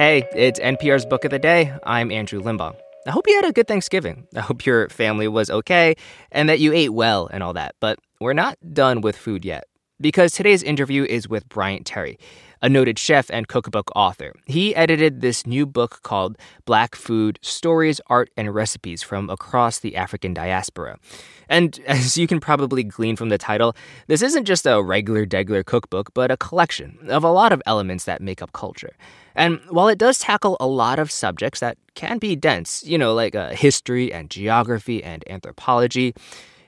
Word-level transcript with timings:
Hey, 0.00 0.26
it's 0.34 0.58
NPR's 0.58 1.04
Book 1.04 1.26
of 1.26 1.30
the 1.30 1.38
Day. 1.38 1.74
I'm 1.84 2.10
Andrew 2.10 2.40
Limbong. 2.40 2.74
I 3.06 3.10
hope 3.10 3.26
you 3.28 3.34
had 3.34 3.44
a 3.44 3.52
good 3.52 3.68
Thanksgiving. 3.68 4.26
I 4.34 4.40
hope 4.40 4.64
your 4.64 4.88
family 4.88 5.28
was 5.28 5.50
okay 5.50 5.94
and 6.32 6.48
that 6.48 6.58
you 6.58 6.72
ate 6.72 6.94
well 6.94 7.28
and 7.30 7.42
all 7.42 7.52
that. 7.52 7.74
But 7.80 7.98
we're 8.18 8.32
not 8.32 8.56
done 8.72 9.02
with 9.02 9.14
food 9.14 9.44
yet 9.44 9.64
because 10.00 10.32
today's 10.32 10.62
interview 10.62 11.04
is 11.04 11.28
with 11.28 11.46
Bryant 11.50 11.84
Terry, 11.84 12.18
a 12.62 12.68
noted 12.68 12.98
chef 12.98 13.30
and 13.30 13.48
cookbook 13.48 13.90
author. 13.96 14.34
He 14.46 14.74
edited 14.74 15.20
this 15.20 15.46
new 15.46 15.66
book 15.66 16.00
called 16.02 16.36
Black 16.64 16.94
Food 16.94 17.38
Stories, 17.42 18.00
Art, 18.08 18.30
and 18.36 18.54
Recipes 18.54 19.02
from 19.02 19.30
Across 19.30 19.78
the 19.80 19.96
African 19.96 20.34
Diaspora. 20.34 20.98
And 21.48 21.80
as 21.86 22.16
you 22.16 22.26
can 22.26 22.40
probably 22.40 22.84
glean 22.84 23.16
from 23.16 23.28
the 23.28 23.38
title, 23.38 23.74
this 24.06 24.22
isn't 24.22 24.44
just 24.44 24.66
a 24.66 24.82
regular 24.82 25.24
degular 25.26 25.64
cookbook, 25.64 26.12
but 26.14 26.30
a 26.30 26.36
collection 26.36 26.98
of 27.08 27.24
a 27.24 27.30
lot 27.30 27.52
of 27.52 27.62
elements 27.66 28.04
that 28.04 28.20
make 28.20 28.42
up 28.42 28.52
culture. 28.52 28.94
And 29.34 29.60
while 29.70 29.88
it 29.88 29.98
does 29.98 30.18
tackle 30.18 30.56
a 30.60 30.66
lot 30.66 30.98
of 30.98 31.10
subjects 31.10 31.60
that 31.60 31.78
can 31.94 32.18
be 32.18 32.36
dense, 32.36 32.84
you 32.84 32.98
know, 32.98 33.14
like 33.14 33.34
uh, 33.34 33.50
history 33.50 34.12
and 34.12 34.28
geography 34.28 35.02
and 35.02 35.24
anthropology, 35.30 36.14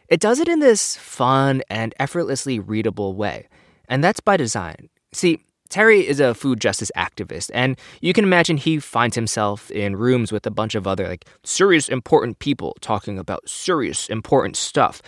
it 0.09 0.20
does 0.20 0.41
it 0.41 0.48
in 0.48 0.61
this 0.61 0.97
fun 0.97 1.62
and 1.69 1.95
effortlessly 1.98 2.59
readable 2.59 3.15
way. 3.15 3.48
And 3.89 4.03
that's 4.03 4.20
by 4.20 4.37
design. 4.37 4.89
See, 5.12 5.43
Terry 5.73 6.07
is 6.07 6.21
a 6.21 6.35
food 6.35 6.61
justice 6.61 6.93
activist, 6.95 7.51
and 7.55 7.79
you 8.03 8.12
can 8.12 8.25
imagine 8.25 8.59
he 8.59 8.79
finds 8.79 9.17
himself 9.17 9.71
in 9.71 9.97
rooms 9.97 10.31
with 10.31 10.47
a 10.47 10.51
bunch 10.51 10.75
of 10.75 10.87
other, 10.87 11.09
like, 11.09 11.25
serious 11.45 11.89
important 11.89 12.39
people 12.41 12.77
talking 12.83 13.19
about 13.19 13.48
serious 13.48 14.11
important 14.11 14.55
stuff. 14.55 15.01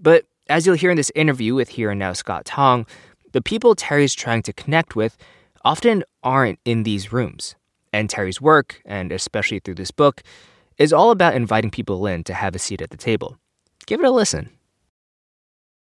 But 0.00 0.24
as 0.48 0.64
you'll 0.64 0.76
hear 0.76 0.90
in 0.90 0.96
this 0.96 1.12
interview 1.14 1.54
with 1.54 1.68
Here 1.68 1.90
and 1.90 1.98
Now 1.98 2.14
Scott 2.14 2.46
Tong, 2.46 2.86
the 3.32 3.42
people 3.42 3.74
Terry's 3.74 4.14
trying 4.14 4.42
to 4.44 4.54
connect 4.54 4.96
with 4.96 5.18
often 5.66 6.02
aren't 6.22 6.60
in 6.64 6.84
these 6.84 7.12
rooms. 7.12 7.54
And 7.92 8.08
Terry's 8.08 8.40
work, 8.40 8.80
and 8.86 9.12
especially 9.12 9.58
through 9.58 9.74
this 9.74 9.90
book, 9.90 10.22
is 10.78 10.94
all 10.94 11.10
about 11.10 11.34
inviting 11.34 11.70
people 11.70 12.06
in 12.06 12.24
to 12.24 12.32
have 12.32 12.54
a 12.54 12.58
seat 12.58 12.80
at 12.80 12.88
the 12.88 12.96
table. 12.96 13.36
Give 13.84 14.00
it 14.00 14.06
a 14.06 14.10
listen. 14.10 14.55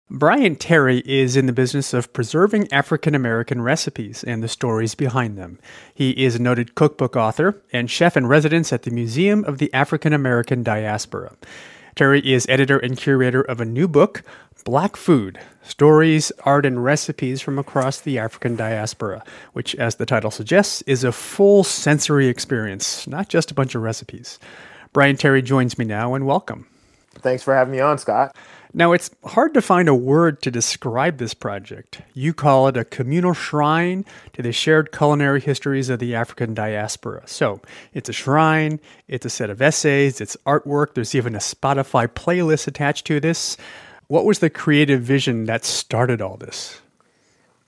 Bryant 0.10 0.62
Terry 0.62 1.00
is 1.00 1.36
in 1.36 1.48
the 1.48 1.54
business 1.54 1.94
of 1.94 2.14
preserving 2.14 2.72
African 2.72 3.14
American 3.14 3.62
recipes 3.62 4.24
and 4.24 4.42
the 4.42 4.48
stories 4.48 4.96
behind 4.96 5.38
them. 5.38 5.60
He 5.94 6.12
is 6.12 6.36
a 6.36 6.42
noted 6.42 6.76
cookbook 6.76 7.18
author 7.18 7.62
and 7.74 7.92
chef 7.92 8.16
in 8.16 8.26
residence 8.26 8.72
at 8.72 8.84
the 8.84 8.92
Museum 8.92 9.44
of 9.44 9.58
the 9.58 9.74
African 9.74 10.14
American 10.14 10.64
Diaspora. 10.64 11.36
Terry 11.96 12.22
is 12.22 12.48
editor 12.48 12.78
and 12.78 12.96
curator 12.96 13.42
of 13.42 13.60
a 13.60 13.66
new 13.66 13.86
book, 13.86 14.24
Black 14.64 14.96
Food 14.96 15.42
Stories, 15.62 16.32
Art, 16.46 16.66
and 16.66 16.86
Recipes 16.86 17.42
from 17.42 17.60
Across 17.60 18.02
the 18.02 18.18
African 18.18 18.56
Diaspora, 18.56 19.26
which, 19.52 19.76
as 19.76 19.96
the 19.96 20.06
title 20.06 20.32
suggests, 20.32 20.82
is 20.84 21.04
a 21.04 21.12
full 21.12 21.66
sensory 21.66 22.28
experience, 22.28 23.08
not 23.08 23.28
just 23.28 23.52
a 23.52 23.54
bunch 23.54 23.76
of 23.76 23.82
recipes. 23.82 24.40
Bryant 24.94 25.20
Terry 25.20 25.42
joins 25.42 25.78
me 25.78 25.84
now, 25.84 26.14
and 26.14 26.26
welcome. 26.26 26.66
Thanks 27.16 27.44
for 27.44 27.54
having 27.54 27.74
me 27.74 27.82
on, 27.82 27.98
Scott. 27.98 28.36
Now, 28.78 28.94
it's 28.94 29.10
hard 29.26 29.56
to 29.56 29.62
find 29.64 29.90
a 29.90 29.96
word 29.96 30.40
to 30.44 30.52
describe 30.52 31.18
this 31.18 31.34
project. 31.34 32.04
You 32.14 32.32
call 32.32 32.68
it 32.68 32.78
a 32.78 32.86
communal 32.86 33.34
shrine 33.34 34.06
to 34.34 34.44
the 34.44 34.52
shared 34.52 34.92
culinary 34.92 35.42
histories 35.42 35.90
of 35.90 35.98
the 35.98 36.14
African 36.14 36.54
diaspora. 36.54 37.24
So, 37.26 37.60
it's 37.96 38.08
a 38.08 38.14
shrine, 38.14 38.80
it's 39.08 39.26
a 39.26 39.32
set 39.32 39.50
of 39.50 39.64
essays, 39.64 40.22
it's 40.22 40.38
artwork, 40.46 40.94
there's 40.94 41.16
even 41.16 41.34
a 41.34 41.40
Spotify 41.40 42.08
playlist 42.08 42.68
attached 42.68 43.08
to 43.08 43.20
this. 43.20 43.58
What 44.10 44.26
was 44.26 44.38
the 44.38 44.50
creative 44.52 45.02
vision 45.02 45.46
that 45.46 45.66
started 45.66 46.22
all 46.22 46.38
this? 46.38 46.80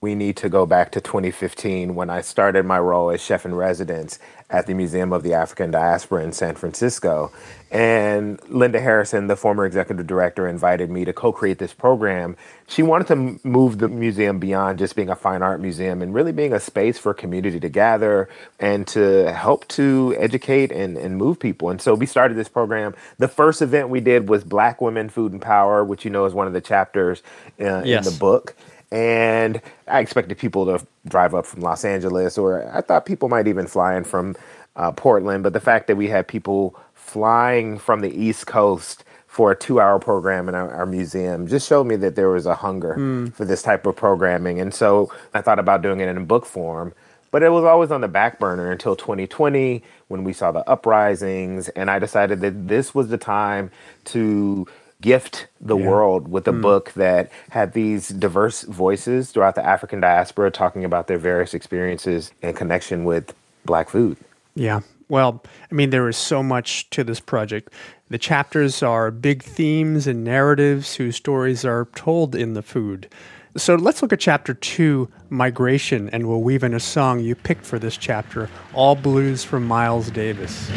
We 0.00 0.14
need 0.14 0.34
to 0.34 0.48
go 0.48 0.64
back 0.64 0.90
to 0.92 1.00
2015 1.00 1.94
when 1.94 2.08
I 2.08 2.22
started 2.22 2.64
my 2.64 2.78
role 2.78 3.10
as 3.10 3.20
chef 3.20 3.44
in 3.44 3.54
residence 3.54 4.18
at 4.48 4.66
the 4.66 4.72
Museum 4.72 5.12
of 5.12 5.22
the 5.22 5.34
African 5.34 5.70
Diaspora 5.70 6.24
in 6.24 6.32
San 6.32 6.54
Francisco. 6.54 7.30
And 7.70 8.40
Linda 8.48 8.80
Harrison, 8.80 9.26
the 9.26 9.36
former 9.36 9.66
executive 9.66 10.06
director, 10.06 10.48
invited 10.48 10.90
me 10.90 11.04
to 11.04 11.12
co 11.12 11.32
create 11.32 11.58
this 11.58 11.74
program. 11.74 12.34
She 12.66 12.82
wanted 12.82 13.08
to 13.08 13.46
move 13.46 13.78
the 13.78 13.88
museum 13.88 14.38
beyond 14.38 14.78
just 14.78 14.96
being 14.96 15.10
a 15.10 15.14
fine 15.14 15.42
art 15.42 15.60
museum 15.60 16.00
and 16.00 16.14
really 16.14 16.32
being 16.32 16.54
a 16.54 16.60
space 16.60 16.98
for 16.98 17.12
community 17.12 17.60
to 17.60 17.68
gather 17.68 18.30
and 18.58 18.86
to 18.88 19.30
help 19.32 19.68
to 19.68 20.16
educate 20.18 20.72
and, 20.72 20.96
and 20.96 21.18
move 21.18 21.38
people. 21.38 21.68
And 21.68 21.80
so 21.80 21.94
we 21.94 22.06
started 22.06 22.38
this 22.38 22.48
program. 22.48 22.94
The 23.18 23.28
first 23.28 23.60
event 23.60 23.90
we 23.90 24.00
did 24.00 24.30
was 24.30 24.44
Black 24.44 24.80
Women, 24.80 25.10
Food 25.10 25.32
and 25.32 25.42
Power, 25.42 25.84
which 25.84 26.06
you 26.06 26.10
know 26.10 26.24
is 26.24 26.32
one 26.32 26.46
of 26.46 26.54
the 26.54 26.62
chapters 26.62 27.22
uh, 27.60 27.82
yes. 27.84 28.06
in 28.06 28.12
the 28.12 28.18
book 28.18 28.56
and 28.92 29.60
I 29.86 30.00
expected 30.00 30.38
people 30.38 30.66
to 30.66 30.84
drive 31.06 31.34
up 31.34 31.46
from 31.46 31.60
Los 31.60 31.84
Angeles, 31.84 32.36
or 32.36 32.68
I 32.74 32.80
thought 32.80 33.06
people 33.06 33.28
might 33.28 33.46
even 33.46 33.66
fly 33.66 33.96
in 33.96 34.04
from 34.04 34.36
uh, 34.76 34.92
Portland. 34.92 35.42
But 35.42 35.52
the 35.52 35.60
fact 35.60 35.86
that 35.86 35.96
we 35.96 36.08
had 36.08 36.26
people 36.26 36.78
flying 36.94 37.78
from 37.78 38.00
the 38.00 38.10
East 38.10 38.46
Coast 38.46 39.04
for 39.26 39.52
a 39.52 39.56
two-hour 39.56 40.00
program 40.00 40.48
in 40.48 40.56
our, 40.56 40.72
our, 40.72 40.86
museum 40.86 41.46
just 41.46 41.68
showed 41.68 41.84
me 41.84 41.94
that 41.94 42.16
there 42.16 42.28
was 42.28 42.46
a 42.46 42.54
hunger 42.54 42.96
mm. 42.98 43.32
for 43.32 43.44
this 43.44 43.62
type 43.62 43.86
of 43.86 43.94
programming, 43.94 44.60
and 44.60 44.74
so 44.74 45.12
I 45.32 45.40
thought 45.40 45.60
about 45.60 45.82
doing 45.82 46.00
it 46.00 46.08
in 46.08 46.24
book 46.24 46.44
form. 46.44 46.92
But 47.30 47.44
it 47.44 47.50
was 47.50 47.62
always 47.62 47.92
on 47.92 48.00
the 48.00 48.08
back 48.08 48.40
burner 48.40 48.72
until 48.72 48.96
2020 48.96 49.84
when 50.08 50.24
we 50.24 50.32
saw 50.32 50.50
the 50.50 50.68
uprisings, 50.68 51.68
and 51.70 51.88
I 51.88 52.00
decided 52.00 52.40
that 52.40 52.66
this 52.66 52.92
was 52.92 53.08
the 53.08 53.18
time 53.18 53.70
to 54.06 54.66
gift 55.00 55.46
the 55.60 55.76
yeah. 55.76 55.88
world 55.88 56.28
with 56.28 56.46
a 56.46 56.52
mm. 56.52 56.62
book 56.62 56.92
that 56.92 57.30
had 57.50 57.72
these 57.72 58.08
diverse 58.08 58.62
voices 58.62 59.30
throughout 59.30 59.54
the 59.54 59.64
African 59.64 60.00
diaspora 60.00 60.50
talking 60.50 60.84
about 60.84 61.06
their 61.06 61.18
various 61.18 61.54
experiences 61.54 62.32
and 62.42 62.56
connection 62.56 63.04
with 63.04 63.34
black 63.64 63.88
food. 63.88 64.16
Yeah. 64.54 64.80
Well, 65.08 65.42
I 65.70 65.74
mean, 65.74 65.90
there 65.90 66.08
is 66.08 66.16
so 66.16 66.42
much 66.42 66.88
to 66.90 67.02
this 67.02 67.18
project. 67.18 67.72
The 68.10 68.18
chapters 68.18 68.82
are 68.82 69.10
big 69.10 69.42
themes 69.42 70.06
and 70.06 70.22
narratives 70.22 70.94
whose 70.94 71.16
stories 71.16 71.64
are 71.64 71.88
told 71.94 72.34
in 72.34 72.54
the 72.54 72.62
food. 72.62 73.08
So 73.56 73.74
let's 73.74 74.00
look 74.02 74.12
at 74.12 74.20
chapter 74.20 74.54
two, 74.54 75.08
Migration, 75.28 76.08
and 76.10 76.28
we'll 76.28 76.42
weave 76.42 76.62
in 76.62 76.72
a 76.72 76.80
song 76.80 77.18
you 77.18 77.34
picked 77.34 77.66
for 77.66 77.80
this 77.80 77.96
chapter, 77.96 78.48
All 78.72 78.94
Blues 78.94 79.42
from 79.42 79.66
Miles 79.66 80.10
Davis. 80.10 80.70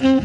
Last 0.00 0.16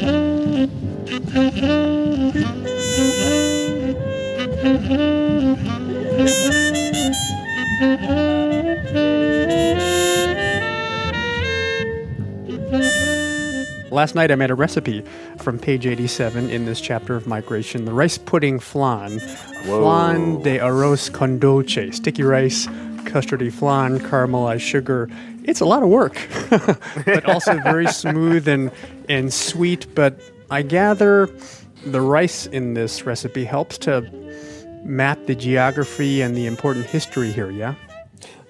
night 14.16 14.31
I 14.31 14.36
made 14.36 14.50
a 14.50 14.56
recipe 14.56 15.03
from 15.40 15.59
page 15.59 15.86
87 15.86 16.50
in 16.50 16.63
this 16.63 16.80
chapter 16.80 17.18
of 17.18 17.28
migration 17.28 17.84
the 17.84 17.92
rice 17.92 18.18
pudding 18.18 18.59
flan. 18.59 19.19
Whoa. 19.66 19.81
Flan 19.81 20.42
de 20.42 20.59
arroz 20.59 21.12
con 21.12 21.38
dulce, 21.38 21.92
sticky 21.92 22.24
rice, 22.24 22.69
custardy 23.05 23.51
flan, 23.51 23.99
caramelized 23.99 24.61
sugar. 24.61 25.09
It's 25.43 25.61
a 25.61 25.66
lot 25.66 25.83
of 25.83 25.89
work, 25.89 26.17
but 27.05 27.25
also 27.25 27.59
very 27.59 27.88
smooth 27.88 28.47
and, 28.47 28.71
and 29.07 29.33
sweet. 29.33 29.93
But 29.95 30.19
I 30.49 30.61
gather 30.61 31.29
the 31.85 32.01
rice 32.01 32.47
in 32.47 32.73
this 32.73 33.05
recipe 33.05 33.45
helps 33.45 33.77
to 33.79 34.01
map 34.83 35.19
the 35.25 35.35
geography 35.35 36.21
and 36.21 36.35
the 36.35 36.45
important 36.45 36.85
history 36.85 37.31
here, 37.31 37.51
yeah? 37.51 37.75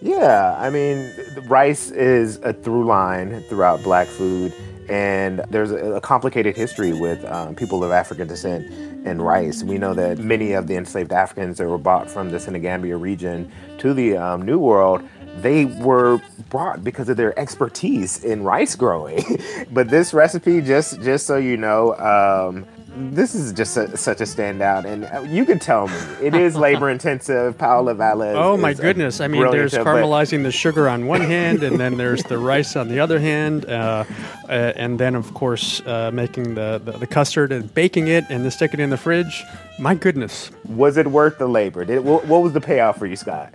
Yeah, 0.02 0.56
I 0.60 0.70
mean, 0.70 1.12
rice 1.48 1.90
is 1.92 2.38
a 2.44 2.54
through 2.54 2.86
line 2.86 3.42
throughout 3.44 3.82
black 3.82 4.08
food, 4.08 4.54
and 4.90 5.40
there's 5.50 5.72
a, 5.72 6.00
complicated 6.02 6.56
history 6.56 6.94
with 6.94 7.24
um, 7.26 7.56
people 7.56 7.84
of 7.84 7.92
African 7.92 8.28
descent 8.28 8.72
and 9.06 9.26
rice. 9.26 9.64
We 9.64 9.78
know 9.78 9.94
that 9.94 10.20
many 10.20 10.54
of 10.54 10.68
the 10.68 10.76
enslaved 10.76 11.12
Africans 11.12 11.58
that 11.58 11.68
were 11.68 11.78
brought 11.78 12.10
from 12.10 12.30
the 12.30 12.40
Senegambia 12.40 12.98
region 12.98 13.52
to 13.80 13.94
the 13.94 14.18
um, 14.18 14.44
New 14.44 14.60
World 14.60 15.04
they 15.38 15.66
were 15.66 16.22
brought 16.50 16.84
because 16.84 17.10
of 17.10 17.18
their 17.18 17.38
expertise 17.38 18.24
in 18.24 18.44
rice 18.44 18.76
growing. 18.76 19.24
but 19.72 19.90
this 19.90 20.14
recipe, 20.14 20.62
just 20.62 21.02
just 21.02 21.26
so 21.26 21.38
you 21.38 21.58
know, 21.58 21.94
um, 21.96 22.66
this 22.96 23.36
is 23.36 23.54
just 23.54 23.78
a, 23.78 23.96
such 23.98 24.22
a 24.22 24.24
standout, 24.24 24.86
and 24.86 25.06
uh, 25.06 25.22
you 25.22 25.46
can 25.46 25.60
tell 25.60 25.88
me 25.88 25.96
it 26.22 26.34
is 26.34 26.56
labor 26.58 26.90
intensive. 26.90 27.58
Paola 27.58 27.94
Velez. 27.96 28.36
Oh 28.36 28.58
my 28.58 28.74
goodness! 28.74 29.22
I 29.22 29.28
mean, 29.28 29.50
there's 29.52 29.74
caramelizing 29.74 30.44
the 30.44 30.52
sugar 30.52 30.88
on 30.88 31.06
one 31.06 31.22
hand, 31.22 31.64
and 31.64 31.80
then 31.80 31.98
there's 31.98 32.24
the 32.24 32.38
rice 32.38 32.76
on 32.76 32.88
the 32.88 33.00
other 33.00 33.20
hand, 33.20 33.66
uh, 33.66 34.06
uh, 34.48 34.74
and 34.76 35.00
then 35.00 35.16
of 35.16 35.34
course 35.34 35.82
uh, 35.86 36.12
making 36.12 36.56
the, 36.56 36.82
the, 36.84 36.94
the 36.94 37.08
custard 37.08 37.52
and 37.52 37.74
baking 37.74 38.08
it, 38.08 38.26
and 38.30 38.44
then 38.44 38.52
sticking 38.52 38.80
it 38.80 38.84
in 38.84 38.90
the 38.90 38.98
fridge. 38.98 39.44
My 39.78 39.96
goodness! 39.96 40.52
Was 40.66 40.98
it 40.98 41.08
worth 41.08 41.38
the 41.38 41.48
labor? 41.48 41.86
Did, 41.86 42.04
what, 42.04 42.26
what 42.26 42.42
was 42.42 42.54
the 42.54 42.62
payoff 42.62 42.98
for 42.98 43.06
you, 43.06 43.16
Scott? 43.16 43.54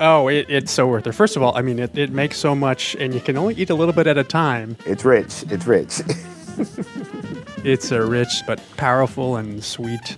Oh, 0.00 0.28
it, 0.28 0.46
it's 0.48 0.72
so 0.72 0.86
worth 0.86 1.06
it. 1.06 1.12
First 1.12 1.36
of 1.36 1.42
all, 1.42 1.54
I 1.56 1.60
mean, 1.60 1.78
it, 1.78 1.96
it 1.96 2.10
makes 2.10 2.38
so 2.38 2.54
much, 2.54 2.94
and 2.96 3.12
you 3.12 3.20
can 3.20 3.36
only 3.36 3.54
eat 3.56 3.68
a 3.68 3.74
little 3.74 3.92
bit 3.92 4.06
at 4.06 4.16
a 4.16 4.24
time. 4.24 4.78
It's 4.86 5.04
rich. 5.04 5.44
It's 5.50 5.66
rich. 5.66 6.00
it's 7.64 7.90
a 7.92 8.04
rich 8.04 8.42
but 8.46 8.60
powerful 8.76 9.36
and 9.36 9.62
sweet 9.62 10.16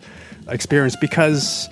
experience 0.48 0.96
because, 0.96 1.68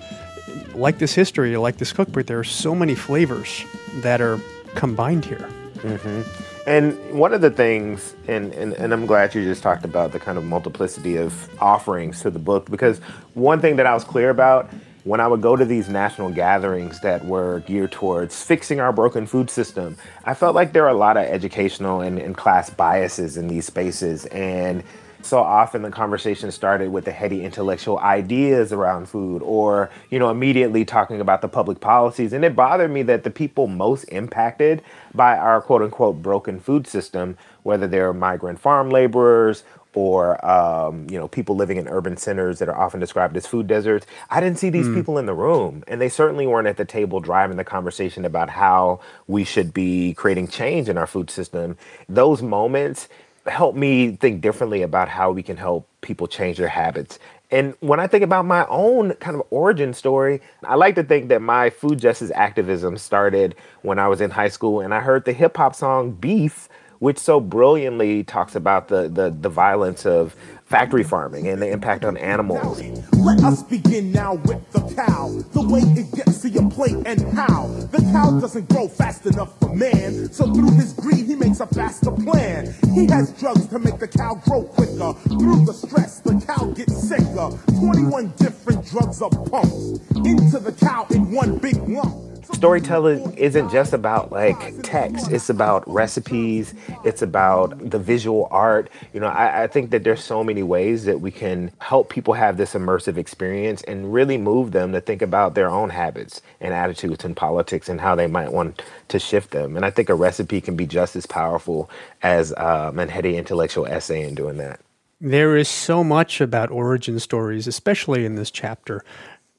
like 0.73 0.97
this 0.99 1.13
history, 1.13 1.57
like 1.57 1.77
this 1.77 1.91
cookbook, 1.93 2.27
there 2.27 2.39
are 2.39 2.43
so 2.43 2.75
many 2.75 2.95
flavors 2.95 3.63
that 4.01 4.21
are 4.21 4.39
combined 4.75 5.25
here. 5.25 5.49
Mm-hmm. 5.77 6.21
And 6.67 7.17
one 7.17 7.33
of 7.33 7.41
the 7.41 7.49
things, 7.49 8.13
and, 8.27 8.53
and, 8.53 8.73
and 8.73 8.93
I'm 8.93 9.07
glad 9.07 9.33
you 9.33 9.43
just 9.43 9.63
talked 9.63 9.83
about 9.83 10.11
the 10.11 10.19
kind 10.19 10.37
of 10.37 10.43
multiplicity 10.43 11.17
of 11.17 11.49
offerings 11.61 12.21
to 12.21 12.29
the 12.29 12.39
book, 12.39 12.69
because 12.69 12.99
one 13.33 13.59
thing 13.59 13.77
that 13.77 13.87
I 13.87 13.93
was 13.93 14.03
clear 14.03 14.29
about 14.29 14.69
when 15.03 15.19
I 15.19 15.27
would 15.27 15.41
go 15.41 15.55
to 15.55 15.65
these 15.65 15.89
national 15.89 16.31
gatherings 16.31 16.99
that 17.01 17.25
were 17.25 17.61
geared 17.61 17.91
towards 17.91 18.43
fixing 18.43 18.79
our 18.79 18.93
broken 18.93 19.25
food 19.25 19.49
system, 19.49 19.97
I 20.25 20.33
felt 20.33 20.55
like 20.55 20.73
there 20.73 20.83
were 20.83 20.89
a 20.89 20.93
lot 20.93 21.17
of 21.17 21.25
educational 21.25 22.01
and, 22.01 22.19
and 22.19 22.37
class 22.37 22.69
biases 22.69 23.37
in 23.37 23.47
these 23.47 23.65
spaces. 23.65 24.25
And 24.27 24.83
so 25.23 25.39
often 25.39 25.81
the 25.81 25.91
conversation 25.91 26.51
started 26.51 26.91
with 26.91 27.05
the 27.05 27.11
heady 27.11 27.43
intellectual 27.43 27.99
ideas 27.99 28.73
around 28.73 29.07
food 29.07 29.41
or 29.43 29.89
you 30.09 30.19
know 30.19 30.29
immediately 30.29 30.83
talking 30.85 31.21
about 31.21 31.41
the 31.41 31.47
public 31.47 31.79
policies 31.79 32.33
and 32.33 32.43
it 32.43 32.55
bothered 32.55 32.91
me 32.91 33.03
that 33.03 33.23
the 33.23 33.29
people 33.29 33.67
most 33.67 34.03
impacted 34.05 34.81
by 35.13 35.37
our 35.37 35.61
quote 35.61 35.81
unquote 35.81 36.21
broken 36.21 36.59
food 36.59 36.87
system 36.87 37.37
whether 37.63 37.87
they're 37.87 38.13
migrant 38.13 38.59
farm 38.59 38.89
laborers 38.89 39.63
or 39.93 40.43
um, 40.45 41.07
you 41.09 41.17
know 41.17 41.27
people 41.27 41.55
living 41.55 41.77
in 41.77 41.87
urban 41.87 42.17
centers 42.17 42.59
that 42.59 42.69
are 42.69 42.77
often 42.77 42.99
described 42.99 43.35
as 43.37 43.45
food 43.45 43.67
deserts. 43.67 44.05
I 44.29 44.39
didn't 44.39 44.59
see 44.59 44.69
these 44.69 44.87
mm. 44.87 44.95
people 44.95 45.17
in 45.17 45.25
the 45.25 45.33
room, 45.33 45.83
and 45.87 45.99
they 45.99 46.09
certainly 46.09 46.47
weren't 46.47 46.67
at 46.67 46.77
the 46.77 46.85
table 46.85 47.19
driving 47.19 47.57
the 47.57 47.63
conversation 47.63 48.25
about 48.25 48.49
how 48.49 48.99
we 49.27 49.43
should 49.43 49.73
be 49.73 50.13
creating 50.13 50.47
change 50.47 50.89
in 50.89 50.97
our 50.97 51.07
food 51.07 51.29
system. 51.29 51.77
Those 52.07 52.41
moments 52.41 53.07
help 53.47 53.75
me 53.75 54.11
think 54.17 54.41
differently 54.41 54.81
about 54.81 55.09
how 55.09 55.31
we 55.31 55.43
can 55.43 55.57
help 55.57 55.87
people 56.01 56.27
change 56.27 56.57
their 56.57 56.67
habits. 56.67 57.17
And 57.49 57.75
when 57.81 57.99
I 57.99 58.07
think 58.07 58.23
about 58.23 58.45
my 58.45 58.65
own 58.67 59.13
kind 59.15 59.35
of 59.35 59.43
origin 59.49 59.93
story, 59.93 60.41
I 60.63 60.75
like 60.75 60.95
to 60.95 61.03
think 61.03 61.27
that 61.29 61.41
my 61.41 61.69
food 61.69 61.99
justice 61.99 62.31
activism 62.33 62.97
started 62.97 63.55
when 63.81 63.99
I 63.99 64.07
was 64.07 64.21
in 64.21 64.29
high 64.29 64.47
school 64.47 64.79
and 64.79 64.93
I 64.93 65.01
heard 65.01 65.25
the 65.25 65.33
hip 65.33 65.57
hop 65.57 65.75
song 65.75 66.11
Beef 66.11 66.69
which 67.01 67.17
so 67.17 67.39
brilliantly 67.39 68.23
talks 68.23 68.53
about 68.53 68.87
the, 68.87 69.09
the, 69.09 69.31
the 69.31 69.49
violence 69.49 70.05
of 70.05 70.35
factory 70.65 71.03
farming 71.03 71.47
and 71.47 71.59
the 71.59 71.67
impact 71.67 72.05
on 72.05 72.15
animals. 72.15 72.79
Let 73.13 73.43
us 73.43 73.63
begin 73.63 74.11
now 74.11 74.35
with 74.35 74.71
the 74.71 74.81
cow, 74.95 75.29
the 75.51 75.67
way 75.67 75.79
it 75.99 76.15
gets 76.15 76.43
to 76.43 76.49
your 76.49 76.69
plate 76.69 76.95
and 77.07 77.19
how. 77.33 77.65
The 77.89 78.07
cow 78.13 78.39
doesn't 78.39 78.69
grow 78.69 78.87
fast 78.87 79.25
enough 79.25 79.57
for 79.59 79.73
man, 79.73 80.31
so 80.31 80.45
through 80.53 80.73
his 80.73 80.93
greed 80.93 81.25
he 81.25 81.33
makes 81.33 81.59
a 81.59 81.65
faster 81.65 82.11
plan. 82.11 82.71
He 82.93 83.07
has 83.07 83.31
drugs 83.31 83.65
to 83.69 83.79
make 83.79 83.97
the 83.97 84.07
cow 84.07 84.35
grow 84.45 84.61
quicker. 84.61 85.13
Through 85.39 85.65
the 85.65 85.73
stress, 85.73 86.19
the 86.19 86.39
cow 86.45 86.67
gets 86.67 87.09
sicker. 87.09 87.49
21 87.79 88.33
different 88.37 88.85
drugs 88.85 89.23
are 89.23 89.31
pumped 89.31 90.05
into 90.17 90.59
the 90.59 90.75
cow 90.79 91.07
in 91.09 91.31
one 91.31 91.57
big 91.57 91.77
lump 91.89 92.30
storytelling 92.53 93.33
isn't 93.37 93.71
just 93.71 93.93
about 93.93 94.31
like 94.31 94.81
text. 94.83 95.31
It's 95.31 95.49
about 95.49 95.87
recipes. 95.91 96.73
It's 97.03 97.21
about 97.21 97.89
the 97.89 97.99
visual 97.99 98.47
art. 98.51 98.89
You 99.13 99.19
know 99.19 99.27
I, 99.27 99.63
I, 99.63 99.67
think 99.67 99.91
that 99.91 100.03
there's 100.03 100.23
so 100.23 100.43
many 100.43 100.63
ways 100.63 101.05
that 101.05 101.21
we 101.21 101.31
can 101.31 101.71
help 101.79 102.09
people 102.09 102.33
have 102.33 102.57
this 102.57 102.73
immersive 102.73 103.17
experience 103.17 103.81
and 103.83 104.13
really 104.13 104.37
move 104.37 104.71
them 104.71 104.91
to 104.91 105.01
think 105.01 105.21
about 105.21 105.55
their 105.55 105.69
own 105.69 105.89
habits 105.89 106.41
and 106.59 106.73
attitudes 106.73 107.25
and 107.25 107.35
politics 107.35 107.89
and 107.89 107.99
how 107.99 108.15
they 108.15 108.27
might 108.27 108.51
want 108.51 108.81
to 109.07 109.19
shift 109.19 109.51
them. 109.51 109.75
And 109.75 109.85
i 109.85 109.89
think 109.89 110.09
a 110.09 110.15
recipe 110.15 110.61
can 110.61 110.75
be 110.75 110.85
just 110.85 111.15
as 111.15 111.25
powerful 111.25 111.89
as 112.21 112.53
um, 112.57 112.99
an 112.99 113.09
heady 113.09 113.37
intellectual 113.37 113.85
essay 113.85 114.27
in 114.27 114.35
doing 114.35 114.57
that. 114.57 114.79
There 115.23 115.55
is 115.55 115.69
so 115.69 116.03
much 116.03 116.41
about 116.41 116.71
origin 116.71 117.19
stories, 117.19 117.67
especially 117.67 118.25
in 118.25 118.35
this 118.35 118.49
chapter. 118.49 119.03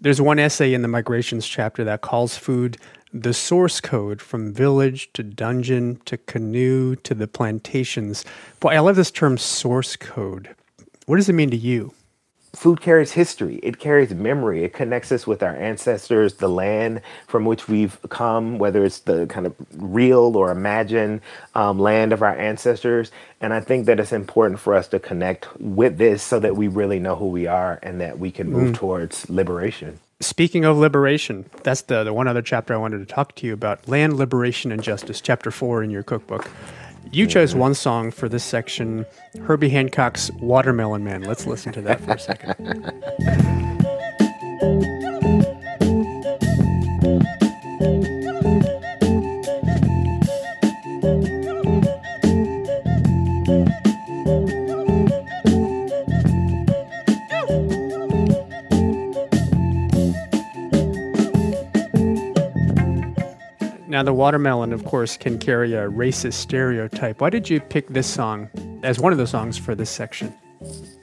There's 0.03 0.21
one 0.21 0.41
essay 0.41 0.75
in 0.75 0.83
the 0.83 0.89
migrations 0.89 1.47
chapter 1.47 1.85
that 1.85 2.01
calls 2.01 2.37
food 2.37 2.77
the 3.15 3.33
source 3.33 3.81
code 3.81 4.21
from 4.21 4.53
village 4.53 5.13
to 5.13 5.23
dungeon 5.23 6.01
to 6.07 6.17
canoe 6.17 6.97
to 6.97 7.15
the 7.15 7.29
plantations. 7.29 8.25
Boy, 8.59 8.71
I 8.71 8.81
love 8.81 8.97
this 8.97 9.13
term 9.13 9.39
source 9.39 9.95
code. 9.95 10.57
What 11.07 11.19
does 11.19 11.29
it 11.29 11.35
mean 11.35 11.53
to 11.53 11.57
you? 11.57 11.95
Food 12.55 12.81
carries 12.81 13.13
history, 13.13 13.57
it 13.63 13.79
carries 13.79 14.13
memory, 14.15 14.63
it 14.63 14.75
connects 14.75 15.11
us 15.11 15.27
with 15.27 15.43
our 15.43 15.57
ancestors, 15.57 16.35
the 16.35 16.49
land 16.49 17.01
from 17.27 17.45
which 17.45 17.67
we've 17.67 17.99
come, 18.11 18.59
whether 18.59 18.85
it's 18.85 19.01
the 19.01 19.27
kind 19.27 19.47
of 19.47 19.55
real 19.75 20.37
or 20.37 20.51
imagined 20.51 21.23
um, 21.55 21.79
land 21.79 22.13
of 22.13 22.23
our 22.23 22.37
ancestors. 22.37 23.11
And 23.41 23.55
I 23.55 23.61
think 23.61 23.87
that 23.87 23.99
it's 23.99 24.13
important 24.13 24.61
for 24.61 24.75
us 24.75 24.87
to 24.89 24.99
connect 24.99 25.49
with 25.59 25.97
this 25.97 26.23
so 26.23 26.39
that 26.41 26.57
we 26.57 26.69
really 26.69 26.99
know 26.99 27.17
who 27.17 27.29
we 27.29 27.47
are 27.47 27.79
and 27.83 28.01
that 28.01 28.19
we 28.19 28.31
can 28.31 28.51
move 28.51 28.73
mm. 28.73 28.77
towards 28.77 29.29
liberation. 29.31 29.99
Speaking 30.21 30.65
of 30.65 30.77
liberation, 30.77 31.47
that's 31.65 31.83
the, 31.83 32.05
the 32.05 32.13
one 32.13 32.29
other 32.29 32.43
chapter 32.43 32.75
I 32.75 32.77
wanted 32.77 32.99
to 32.99 33.07
talk 33.07 33.35
to 33.37 33.47
you 33.47 33.55
about 33.55 33.89
land, 33.89 34.19
liberation, 34.19 34.71
and 34.71 34.81
justice, 34.81 35.21
chapter 35.21 35.51
four 35.51 35.83
in 35.83 35.91
your 35.91 36.05
cookbook. 36.05 36.49
You 37.11 37.27
chose 37.27 37.55
one 37.55 37.75
song 37.75 38.11
for 38.11 38.29
this 38.29 38.45
section, 38.45 39.05
Herbie 39.43 39.69
Hancock's 39.69 40.31
Watermelon 40.41 41.05
Man. 41.05 41.23
Let's 41.23 41.47
listen 41.47 41.73
to 41.73 41.83
that 41.83 42.01
for 42.01 42.13
a 42.13 42.19
second. 42.19 42.93
Now, 64.03 64.07
the 64.07 64.15
watermelon, 64.15 64.73
of 64.73 64.85
course, 64.85 65.17
can 65.17 65.39
carry 65.39 65.75
a 65.75 65.89
racist 65.89 66.33
stereotype. 66.33 67.21
Why 67.21 67.31
did 67.31 67.49
you 67.49 67.61
pick 67.61 67.87
this 67.87 68.09
song 68.09 68.51
as 68.83 68.99
one 68.99 69.13
of 69.13 69.19
the 69.19 69.29
songs 69.29 69.57
for 69.57 69.77
this 69.77 69.91
section? 69.91 70.35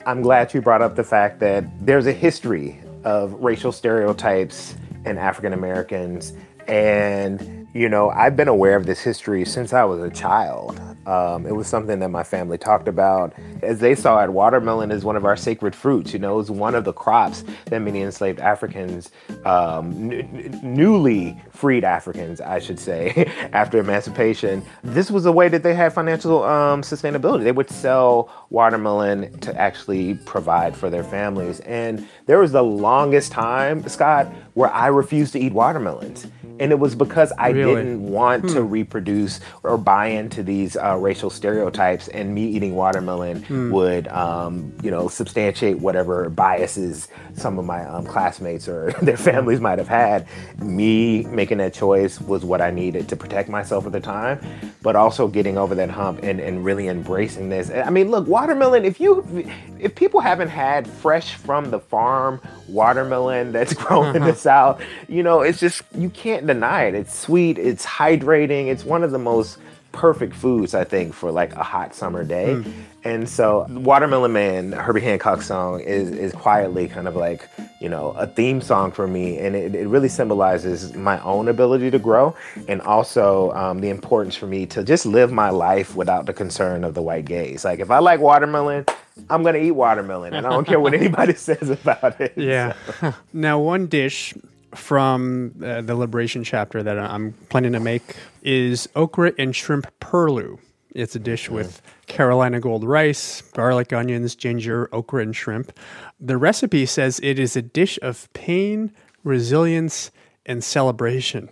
I'm 0.06 0.22
glad 0.22 0.54
you 0.54 0.62
brought 0.62 0.82
up 0.82 0.98
the 0.98 1.04
fact 1.06 1.40
that 1.40 1.64
there's 1.80 2.08
a 2.08 2.12
history 2.12 2.78
of 3.06 3.32
racial 3.36 3.72
stereotypes 3.72 4.76
in 5.06 5.18
African 5.18 5.54
Americans. 5.54 6.34
And, 6.68 7.70
you 7.74 7.88
know, 7.88 8.10
I've 8.10 8.36
been 8.36 8.50
aware 8.50 8.76
of 8.76 8.86
this 8.86 9.00
history 9.00 9.46
since 9.46 9.72
I 9.72 9.86
was 9.86 10.04
a 10.04 10.10
child. 10.10 10.78
Um, 11.10 11.48
it 11.48 11.56
was 11.56 11.68
something 11.68 11.98
that 12.00 12.10
my 12.10 12.22
family 12.22 12.60
talked 12.60 12.88
about. 12.88 13.34
As 13.64 13.80
they 13.80 13.96
saw 13.96 14.24
it, 14.24 14.30
watermelon 14.30 14.92
is 14.92 15.04
one 15.04 15.16
of 15.16 15.26
our 15.26 15.36
sacred 15.36 15.76
fruits. 15.76 16.14
You 16.14 16.20
know, 16.20 16.40
it's 16.40 16.52
one 16.52 16.76
of 16.76 16.84
the 16.84 16.94
crops 16.94 17.44
that 17.66 17.80
many 17.82 18.02
enslaved 18.02 18.40
Africans, 18.40 19.10
um, 19.44 20.12
n- 20.12 20.60
newly 20.62 21.42
freed 21.50 21.84
Africans, 21.84 22.42
I 22.42 22.60
should 22.60 22.80
say, 22.80 23.26
after 23.54 23.80
emancipation, 23.80 24.64
this 24.84 25.10
was 25.10 25.26
a 25.26 25.32
way 25.32 25.48
that 25.50 25.64
they 25.64 25.74
had 25.74 25.94
financial 25.94 26.44
um, 26.44 26.84
sustainability. 26.84 27.44
They 27.44 27.54
would 27.54 27.72
sell 27.72 28.30
watermelon 28.52 29.40
to 29.40 29.56
actually 29.60 30.14
provide 30.26 30.78
for 30.78 30.92
their 30.92 31.04
families. 31.04 31.60
And 31.62 32.08
there 32.28 32.38
was 32.38 32.52
the 32.52 32.64
longest 32.64 33.32
time, 33.32 33.88
Scott, 33.90 34.32
where 34.54 34.70
I 34.70 34.88
refused 34.88 35.34
to 35.34 35.40
eat 35.40 35.54
watermelons 35.54 36.28
and 36.60 36.72
it 36.72 36.80
was 36.80 36.94
because 36.94 37.32
I 37.38 37.50
really? 37.50 37.76
didn't 37.76 38.04
want 38.04 38.44
hmm. 38.44 38.54
to 38.54 38.64
reproduce 38.64 39.40
or 39.64 39.78
buy 39.78 40.08
into 40.08 40.44
these 40.44 40.76
uh, 40.76 40.98
racial 40.98 41.30
stereotypes, 41.30 42.08
and 42.10 42.36
me 42.36 42.46
eating 42.46 42.76
watermelon 42.76 43.44
hmm. 43.44 43.72
would, 43.72 44.08
um, 44.10 44.74
you 44.84 44.92
know, 44.92 45.08
substantiate 45.08 45.80
whatever 45.80 46.30
biases 46.30 47.08
some 47.34 47.58
of 47.58 47.66
my 47.66 47.86
um, 47.86 48.06
classmates 48.06 48.68
or 48.68 48.92
their 49.02 49.18
families 49.18 49.60
might 49.60 49.80
have 49.80 49.88
had. 49.88 50.28
Me 50.60 51.24
making 51.24 51.58
that 51.60 51.74
choice 51.74 52.20
was 52.20 52.44
what 52.44 52.62
I 52.62 52.72
needed 52.72 53.08
to 53.10 53.16
protect 53.16 53.50
myself 53.50 53.86
at 53.86 53.92
the 53.92 54.00
time, 54.00 54.40
but 54.82 54.96
also 54.96 55.28
getting 55.28 55.58
over 55.58 55.76
that 55.76 55.90
hump 55.90 56.20
and, 56.24 56.40
and 56.40 56.66
really 56.66 56.88
embracing 56.88 57.50
this. 57.50 57.72
I 57.72 57.90
mean, 57.90 58.12
look, 58.12 58.28
watermelon. 58.28 58.86
If 58.86 59.00
you 59.00 59.50
if 59.80 59.96
people 59.96 60.20
haven't 60.20 60.50
had 60.50 60.88
fresh 60.88 61.36
from 61.36 61.72
the 61.72 61.80
farm 61.80 62.42
watermelon 62.68 63.52
that's 63.52 63.74
grown 63.86 64.16
in 64.16 64.22
the 64.24 64.30
uh-huh. 64.30 64.38
south, 64.38 64.82
you 65.08 65.24
know, 65.24 65.42
it's 65.42 65.60
just 65.60 65.84
you 65.96 66.10
can't 66.10 66.46
deny 66.54 66.84
it. 66.84 66.96
It's 66.96 67.18
sweet, 67.18 67.58
it's 67.58 67.86
hydrating, 67.86 68.68
it's 68.68 68.84
one 68.84 69.04
of 69.04 69.12
the 69.12 69.20
most 69.20 69.58
perfect 69.92 70.36
foods, 70.36 70.74
I 70.74 70.84
think, 70.84 71.14
for 71.14 71.32
like 71.32 71.54
a 71.54 71.64
hot 71.64 71.96
summer 71.96 72.24
day. 72.24 72.56
Mm. 72.56 72.74
And 73.04 73.30
so, 73.30 73.66
Watermelon 73.70 74.34
Man, 74.34 74.72
Herbie 74.72 75.02
Hancock 75.02 75.42
song, 75.42 75.80
is 75.80 76.12
is 76.12 76.34
quietly 76.34 76.88
kind 76.88 77.08
of 77.08 77.16
like 77.16 77.50
you 77.80 77.90
know 77.90 78.12
a 78.12 78.28
theme 78.28 78.62
song 78.62 78.92
for 78.92 79.08
me, 79.08 79.38
and 79.38 79.56
it, 79.56 79.76
it 79.76 79.88
really 79.88 80.10
symbolizes 80.10 80.94
my 80.96 81.22
own 81.24 81.48
ability 81.48 81.92
to 81.92 82.00
grow, 82.00 82.36
and 82.68 82.82
also 82.82 83.52
um, 83.54 83.80
the 83.80 83.90
importance 83.90 84.36
for 84.36 84.48
me 84.48 84.66
to 84.68 84.84
just 84.84 85.06
live 85.06 85.32
my 85.32 85.50
life 85.50 85.96
without 85.96 86.26
the 86.26 86.34
concern 86.34 86.84
of 86.84 86.94
the 86.94 87.02
white 87.02 87.26
gaze. 87.26 87.64
Like 87.64 87.80
if 87.80 87.90
I 87.90 88.00
like 88.00 88.20
watermelon, 88.20 88.86
I'm 89.30 89.44
gonna 89.44 89.60
eat 89.60 89.72
watermelon, 89.72 90.34
and 90.34 90.46
I 90.46 90.50
don't 90.50 90.68
care 90.68 90.80
what 90.80 90.94
anybody 91.04 91.36
says 91.36 91.70
about 91.70 92.20
it. 92.20 92.34
Yeah. 92.36 92.74
So. 93.00 93.14
now, 93.34 93.60
one 93.60 93.88
dish 93.88 94.34
from 94.76 95.54
uh, 95.64 95.82
the 95.82 95.96
Liberation 95.96 96.44
chapter 96.44 96.84
that 96.84 96.98
I'm 96.98 97.34
planning 97.50 97.74
to 97.74 97.80
make 97.80 98.16
is 98.44 98.88
okra 98.96 99.34
and 99.38 99.56
shrimp 99.56 99.88
purloo. 100.00 100.58
It's 100.96 101.16
a 101.16 101.20
dish 101.20 101.50
with 101.50 101.82
Carolina 102.08 102.60
gold 102.60 102.84
rice, 102.84 103.42
garlic, 103.42 103.94
onions, 103.94 104.36
ginger, 104.36 104.90
okra, 104.92 105.22
and 105.22 105.36
shrimp. 105.36 105.72
The 106.20 106.38
recipe 106.38 106.86
says 106.86 107.20
it 107.22 107.38
is 107.38 107.56
a 107.56 107.62
dish 107.62 108.00
of 108.02 108.32
pain, 108.34 108.92
resilience, 109.24 110.12
and 110.46 110.64
celebration. 110.64 111.50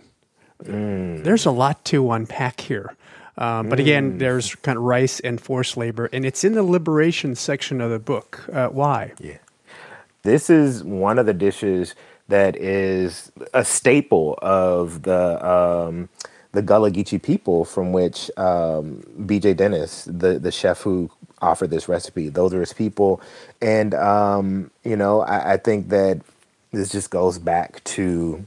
There's 0.60 1.46
a 1.46 1.52
lot 1.52 1.84
to 1.86 2.10
unpack 2.10 2.60
here. 2.60 2.96
Um, 3.36 3.68
but 3.68 3.78
again, 3.78 4.18
there's 4.18 4.56
kind 4.56 4.76
of 4.76 4.82
rice 4.82 5.20
and 5.20 5.40
forced 5.40 5.76
labor, 5.76 6.10
and 6.12 6.26
it's 6.26 6.42
in 6.42 6.54
the 6.54 6.64
liberation 6.64 7.36
section 7.36 7.80
of 7.80 7.90
the 7.92 8.00
book. 8.00 8.44
Uh, 8.52 8.66
why? 8.68 9.12
Yeah. 9.20 9.38
This 10.22 10.50
is 10.50 10.82
one 10.82 11.20
of 11.20 11.26
the 11.26 11.32
dishes 11.32 11.94
that 12.28 12.56
is 12.56 13.32
a 13.54 13.64
staple 13.64 14.38
of 14.42 15.02
the 15.02 15.46
um, 15.48 16.08
the 16.52 16.62
Gullah 16.62 16.90
Geechee 16.92 17.22
people, 17.22 17.64
from 17.64 17.92
which 17.92 18.30
um, 18.38 19.04
B.J. 19.26 19.54
Dennis, 19.54 20.04
the 20.06 20.38
the 20.38 20.52
chef 20.52 20.82
who 20.82 21.10
offered 21.42 21.70
this 21.70 21.88
recipe, 21.88 22.30
those 22.30 22.54
are 22.54 22.60
his 22.60 22.72
people, 22.74 23.20
and 23.62 23.94
um, 23.94 24.70
you 24.84 24.96
know 24.96 25.22
I, 25.22 25.54
I 25.54 25.56
think 25.58 25.90
that 25.90 26.20
this 26.72 26.90
just 26.90 27.10
goes 27.10 27.38
back 27.38 27.84
to 27.84 28.44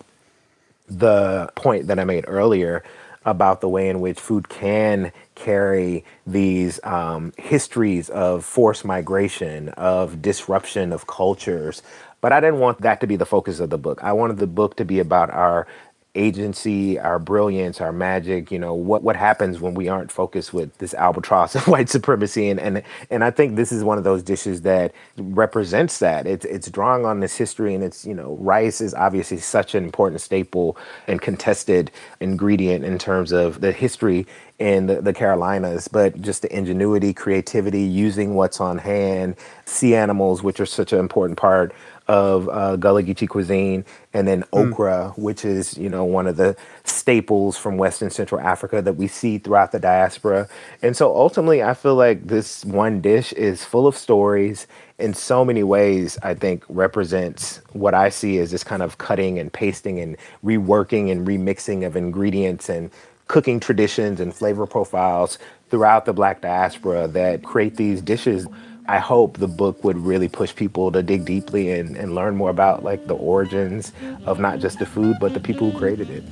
the 0.89 1.51
point 1.55 1.87
that 1.87 1.99
I 1.99 2.05
made 2.05 2.25
earlier 2.27 2.83
about 3.25 3.61
the 3.61 3.69
way 3.69 3.89
in 3.89 4.01
which 4.01 4.19
food 4.19 4.49
can 4.49 5.11
carry 5.35 6.05
these 6.27 6.79
um, 6.83 7.33
histories 7.37 8.09
of 8.09 8.45
forced 8.45 8.85
migration, 8.85 9.69
of 9.69 10.21
disruption 10.21 10.93
of 10.93 11.07
cultures. 11.07 11.83
But 12.21 12.31
I 12.31 12.39
didn't 12.39 12.59
want 12.59 12.81
that 12.81 13.01
to 13.01 13.07
be 13.07 13.15
the 13.15 13.25
focus 13.25 13.59
of 13.59 13.69
the 13.69 13.77
book. 13.77 14.03
I 14.03 14.13
wanted 14.13 14.37
the 14.37 14.47
book 14.47 14.77
to 14.77 14.85
be 14.85 14.99
about 14.99 15.31
our 15.31 15.67
agency, 16.15 16.99
our 16.99 17.19
brilliance, 17.19 17.79
our 17.79 17.91
magic, 17.93 18.51
you 18.51 18.59
know, 18.59 18.73
what 18.73 19.01
what 19.01 19.15
happens 19.15 19.61
when 19.61 19.73
we 19.73 19.87
aren't 19.87 20.11
focused 20.11 20.53
with 20.53 20.77
this 20.77 20.93
albatross 20.93 21.55
of 21.55 21.67
white 21.67 21.89
supremacy 21.89 22.49
and 22.49 22.59
and 22.59 22.83
and 23.09 23.23
I 23.23 23.31
think 23.31 23.55
this 23.55 23.71
is 23.71 23.83
one 23.83 23.97
of 23.97 24.03
those 24.03 24.21
dishes 24.21 24.61
that 24.63 24.93
represents 25.17 25.99
that. 25.99 26.27
It's 26.27 26.45
it's 26.45 26.69
drawing 26.69 27.05
on 27.05 27.21
this 27.21 27.37
history 27.37 27.73
and 27.73 27.83
it's, 27.83 28.05
you 28.05 28.13
know, 28.13 28.35
rice 28.41 28.81
is 28.81 28.93
obviously 28.93 29.37
such 29.37 29.73
an 29.73 29.83
important 29.83 30.21
staple 30.21 30.77
and 31.07 31.21
contested 31.21 31.91
ingredient 32.19 32.83
in 32.83 32.97
terms 32.97 33.31
of 33.31 33.61
the 33.61 33.71
history 33.71 34.27
in 34.61 34.85
the, 34.85 35.01
the 35.01 35.11
Carolinas, 35.11 35.87
but 35.87 36.21
just 36.21 36.43
the 36.43 36.55
ingenuity, 36.55 37.15
creativity, 37.15 37.81
using 37.81 38.35
what's 38.35 38.61
on 38.61 38.77
hand, 38.77 39.35
sea 39.65 39.95
animals, 39.95 40.43
which 40.43 40.59
are 40.59 40.67
such 40.67 40.93
an 40.93 40.99
important 40.99 41.39
part 41.39 41.73
of 42.07 42.47
uh, 42.47 42.75
Gullah 42.75 43.01
Geechee 43.01 43.27
cuisine, 43.27 43.83
and 44.13 44.27
then 44.27 44.43
okra, 44.53 45.13
which 45.15 45.43
is 45.45 45.79
you 45.79 45.89
know 45.89 46.05
one 46.05 46.27
of 46.27 46.37
the 46.37 46.55
staples 46.83 47.57
from 47.57 47.77
West 47.77 48.03
and 48.03 48.13
Central 48.13 48.39
Africa 48.39 48.83
that 48.83 48.97
we 48.97 49.07
see 49.07 49.39
throughout 49.39 49.71
the 49.71 49.79
diaspora. 49.79 50.47
And 50.83 50.95
so 50.95 51.15
ultimately, 51.15 51.63
I 51.63 51.73
feel 51.73 51.95
like 51.95 52.27
this 52.27 52.63
one 52.63 53.01
dish 53.01 53.33
is 53.33 53.65
full 53.65 53.87
of 53.87 53.97
stories. 53.97 54.67
In 54.99 55.15
so 55.15 55.43
many 55.43 55.63
ways, 55.63 56.19
I 56.21 56.35
think 56.35 56.63
represents 56.69 57.61
what 57.71 57.95
I 57.95 58.09
see 58.09 58.37
as 58.37 58.51
this 58.51 58.63
kind 58.63 58.83
of 58.83 58.99
cutting 58.99 59.39
and 59.39 59.51
pasting 59.51 59.99
and 59.99 60.17
reworking 60.45 61.11
and 61.11 61.25
remixing 61.25 61.83
of 61.83 61.95
ingredients 61.95 62.69
and 62.69 62.91
cooking 63.31 63.61
traditions 63.61 64.19
and 64.19 64.35
flavor 64.35 64.67
profiles 64.67 65.39
throughout 65.69 66.03
the 66.03 66.11
Black 66.11 66.41
diaspora 66.41 67.07
that 67.07 67.41
create 67.43 67.77
these 67.77 68.01
dishes. 68.01 68.45
I 68.87 68.99
hope 68.99 69.37
the 69.37 69.47
book 69.47 69.85
would 69.85 69.97
really 69.97 70.27
push 70.27 70.53
people 70.53 70.91
to 70.91 71.01
dig 71.01 71.23
deeply 71.23 71.71
and, 71.71 71.95
and 71.95 72.13
learn 72.13 72.35
more 72.35 72.49
about 72.49 72.83
like 72.83 73.07
the 73.07 73.15
origins 73.15 73.93
of 74.25 74.41
not 74.41 74.59
just 74.59 74.79
the 74.79 74.85
food, 74.85 75.15
but 75.21 75.33
the 75.33 75.39
people 75.39 75.71
who 75.71 75.79
created 75.79 76.09
it. 76.09 76.25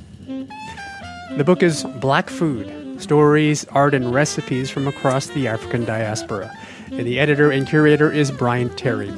The 1.38 1.44
book 1.44 1.62
is 1.62 1.84
Black 2.00 2.28
Food 2.28 3.00
Stories, 3.00 3.64
Art, 3.70 3.94
and 3.94 4.12
Recipes 4.12 4.68
from 4.68 4.86
Across 4.86 5.28
the 5.28 5.48
African 5.48 5.86
Diaspora. 5.86 6.54
And 6.90 7.06
the 7.06 7.18
editor 7.18 7.50
and 7.50 7.66
curator 7.66 8.12
is 8.12 8.30
Bryant 8.30 8.76
Terry. 8.76 9.10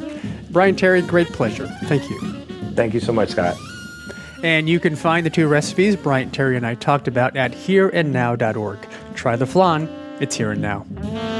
Bryant 0.50 0.78
Terry, 0.78 1.02
great 1.02 1.32
pleasure. 1.32 1.66
Thank 1.86 2.08
you. 2.08 2.20
Thank 2.76 2.94
you 2.94 3.00
so 3.00 3.12
much, 3.12 3.30
Scott. 3.30 3.56
And 4.42 4.68
you 4.68 4.80
can 4.80 4.96
find 4.96 5.24
the 5.24 5.30
two 5.30 5.46
recipes 5.46 5.96
Bryant 5.96 6.34
Terry 6.34 6.56
and 6.56 6.66
I 6.66 6.74
talked 6.74 7.08
about 7.08 7.36
at 7.36 7.52
hereandnow.org. 7.52 8.78
Try 9.14 9.36
the 9.36 9.46
flan, 9.46 9.88
it's 10.20 10.36
here 10.36 10.50
and 10.50 10.60
now. 10.60 11.31